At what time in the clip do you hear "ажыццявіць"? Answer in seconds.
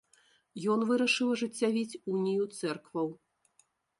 1.35-1.99